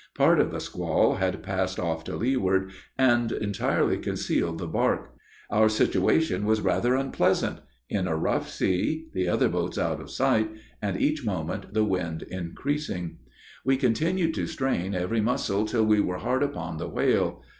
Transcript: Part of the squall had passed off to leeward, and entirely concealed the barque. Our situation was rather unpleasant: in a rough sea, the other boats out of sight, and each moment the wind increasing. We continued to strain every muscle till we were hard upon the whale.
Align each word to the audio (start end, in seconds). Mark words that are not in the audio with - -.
Part 0.15 0.39
of 0.39 0.49
the 0.49 0.59
squall 0.59 1.17
had 1.17 1.43
passed 1.43 1.77
off 1.79 2.03
to 2.05 2.15
leeward, 2.15 2.71
and 2.97 3.31
entirely 3.31 3.99
concealed 3.99 4.57
the 4.57 4.65
barque. 4.65 5.11
Our 5.51 5.69
situation 5.69 6.43
was 6.47 6.59
rather 6.59 6.95
unpleasant: 6.95 7.59
in 7.87 8.07
a 8.07 8.15
rough 8.15 8.49
sea, 8.49 9.09
the 9.13 9.27
other 9.27 9.47
boats 9.47 9.77
out 9.77 10.01
of 10.01 10.09
sight, 10.09 10.49
and 10.81 10.99
each 10.99 11.23
moment 11.23 11.75
the 11.75 11.85
wind 11.85 12.23
increasing. 12.31 13.19
We 13.63 13.77
continued 13.77 14.33
to 14.33 14.47
strain 14.47 14.95
every 14.95 15.21
muscle 15.21 15.65
till 15.65 15.85
we 15.85 15.99
were 16.01 16.17
hard 16.17 16.41
upon 16.41 16.77
the 16.77 16.89
whale. 16.89 17.43